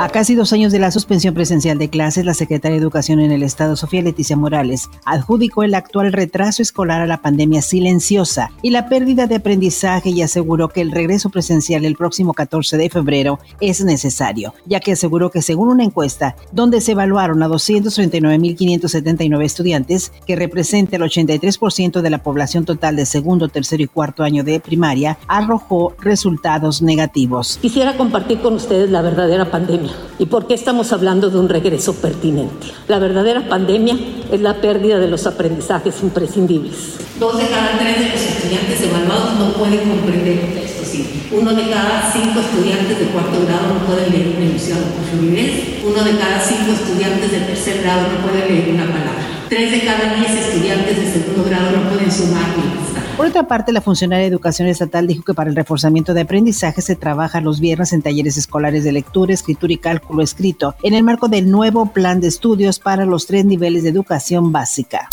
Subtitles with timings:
[0.00, 3.32] A casi dos años de la suspensión presencial de clases, la secretaria de Educación en
[3.32, 8.70] el Estado, Sofía Leticia Morales, adjudicó el actual retraso escolar a la pandemia silenciosa y
[8.70, 13.40] la pérdida de aprendizaje y aseguró que el regreso presencial el próximo 14 de febrero
[13.60, 20.12] es necesario, ya que aseguró que según una encuesta donde se evaluaron a 239.579 estudiantes,
[20.24, 24.60] que representa el 83% de la población total de segundo, tercero y cuarto año de
[24.60, 27.58] primaria, arrojó resultados negativos.
[27.60, 29.87] Quisiera compartir con ustedes la verdadera pandemia
[30.18, 32.68] ¿Y por qué estamos hablando de un regreso pertinente?
[32.88, 33.96] La verdadera pandemia
[34.32, 36.98] es la pérdida de los aprendizajes imprescindibles.
[37.20, 41.22] Dos de cada tres de los estudiantes evaluados no pueden comprender un texto simple.
[41.32, 45.82] Uno de cada cinco estudiantes de cuarto grado no puede leer una emisión con fluidez.
[45.84, 49.22] Uno de cada cinco estudiantes de tercer grado no puede leer una palabra.
[49.48, 53.07] Tres de cada diez estudiantes de segundo grado no pueden sumar ni restar.
[53.18, 56.80] Por otra parte, la funcionaria de Educación Estatal dijo que para el reforzamiento de aprendizaje
[56.82, 61.02] se trabaja los viernes en talleres escolares de lectura, escritura y cálculo escrito en el
[61.02, 65.08] marco del nuevo plan de estudios para los tres niveles de educación básica.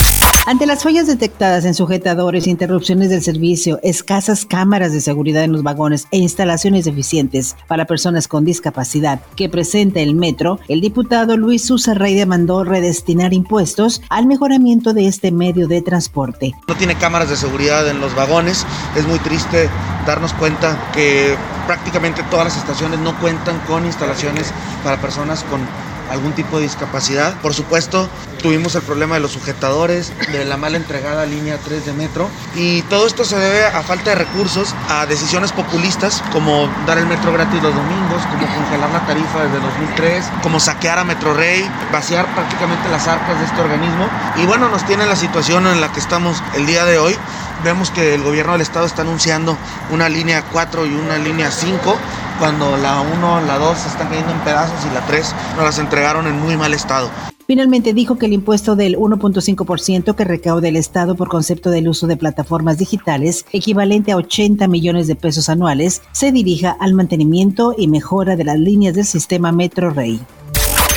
[0.48, 5.64] Ante las fallas detectadas en sujetadores, interrupciones del servicio, escasas cámaras de seguridad en los
[5.64, 11.66] vagones e instalaciones eficientes para personas con discapacidad que presenta el metro, el diputado Luis
[11.66, 16.54] Susa Rey demandó redestinar impuestos al mejoramiento de este medio de transporte.
[16.68, 19.68] No tiene cámaras de seguridad en los vagones, es muy triste
[20.06, 21.36] darnos cuenta que
[21.66, 25.62] prácticamente todas las estaciones no cuentan con instalaciones para personas con
[26.10, 27.40] algún tipo de discapacidad.
[27.42, 28.10] Por supuesto,
[28.42, 32.82] tuvimos el problema de los sujetadores, de la mala entregada línea 3 de metro y
[32.84, 37.34] todo esto se debe a falta de recursos, a decisiones populistas como dar el metro
[37.34, 42.26] gratis los domingos, como congelar la tarifa desde 2003, como saquear a Metro Rey, vaciar
[42.34, 46.00] prácticamente las arcas de este organismo y bueno, nos tiene la situación en la que
[46.00, 47.18] estamos el día de hoy.
[47.64, 49.58] Vemos que el gobierno del estado está anunciando
[49.90, 51.98] una línea 4 y una línea 5
[52.40, 55.80] cuando la 1, la 2 se están cayendo en pedazos y la 3 nos las
[55.96, 57.10] en muy mal estado.
[57.48, 62.06] Finalmente dijo que el impuesto del 1.5% que recauda el Estado por concepto del uso
[62.06, 67.88] de plataformas digitales, equivalente a 80 millones de pesos anuales, se dirija al mantenimiento y
[67.88, 70.20] mejora de las líneas del sistema Metro Rey.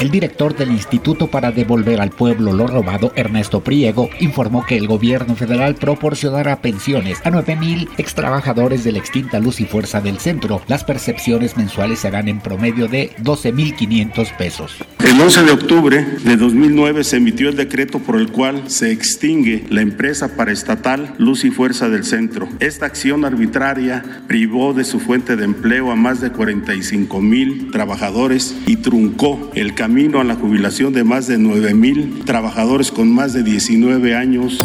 [0.01, 4.87] El director del Instituto para Devolver al Pueblo lo Robado, Ernesto Priego, informó que el
[4.87, 10.63] gobierno federal proporcionará pensiones a 9.000 extrabajadores de la extinta Luz y Fuerza del Centro.
[10.69, 14.77] Las percepciones mensuales serán en promedio de 12.500 pesos.
[15.05, 19.65] El 11 de octubre de 2009 se emitió el decreto por el cual se extingue
[19.69, 22.49] la empresa paraestatal Luz y Fuerza del Centro.
[22.61, 28.55] Esta acción arbitraria privó de su fuente de empleo a más de 45 mil trabajadores
[28.67, 33.33] y truncó el camino a la jubilación de más de 9 mil trabajadores con más
[33.33, 34.59] de 19 años.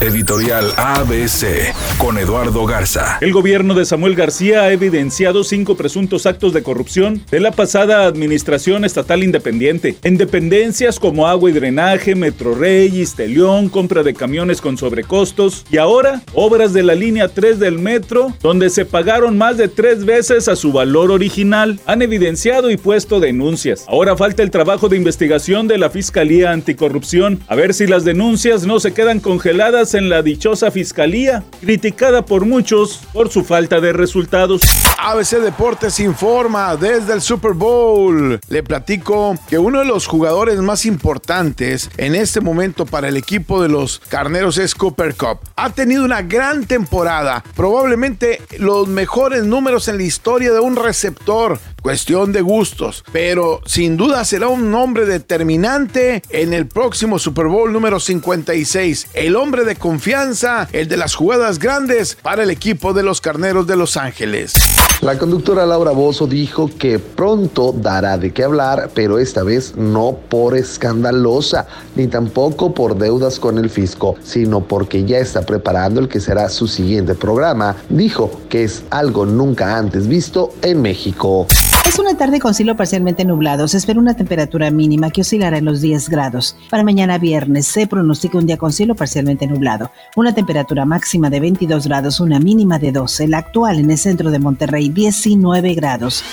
[0.00, 3.18] Editorial ABC con Eduardo Garza.
[3.20, 8.04] El gobierno de Samuel García ha evidenciado cinco presuntos actos de corrupción de la pasada
[8.04, 14.60] administración estatal independiente, en dependencias como agua y drenaje, Metro Rey, Istelión, compra de camiones
[14.60, 19.56] con sobrecostos y ahora obras de la línea 3 del metro, donde se pagaron más
[19.56, 21.78] de tres veces a su valor original.
[21.86, 23.84] Han evidenciado y puesto denuncias.
[23.88, 28.64] Ahora falta el trabajo de investigación de la Fiscalía Anticorrupción, a ver si las denuncias
[28.64, 33.92] no se quedan congeladas en la dichosa fiscalía, criticada por muchos por su falta de
[33.92, 34.62] resultados.
[34.96, 38.40] ABC Deportes informa desde el Super Bowl.
[38.48, 43.60] Le platico que uno de los jugadores más importantes en este momento para el equipo
[43.60, 45.40] de los Carneros es Cooper Cup.
[45.56, 51.58] Ha tenido una gran temporada, probablemente los mejores números en la historia de un receptor.
[51.84, 57.74] Cuestión de gustos, pero sin duda será un nombre determinante en el próximo Super Bowl
[57.74, 59.08] número 56.
[59.12, 63.66] El hombre de confianza, el de las jugadas grandes para el equipo de los Carneros
[63.66, 64.54] de Los Ángeles.
[65.02, 70.16] La conductora Laura Bozo dijo que pronto dará de qué hablar, pero esta vez no
[70.30, 76.08] por escandalosa, ni tampoco por deudas con el fisco, sino porque ya está preparando el
[76.08, 77.76] que será su siguiente programa.
[77.90, 81.46] Dijo que es algo nunca antes visto en México.
[81.86, 83.68] Es una tarde con cielo parcialmente nublado.
[83.68, 86.56] Se espera una temperatura mínima que oscilará en los 10 grados.
[86.70, 89.90] Para mañana viernes se pronostica un día con cielo parcialmente nublado.
[90.16, 93.28] Una temperatura máxima de 22 grados, una mínima de 12.
[93.28, 96.24] La actual en el centro de Monterrey, 19 grados.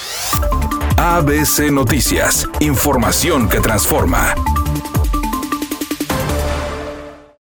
[0.98, 2.48] ABC Noticias.
[2.59, 4.36] Información que transforma.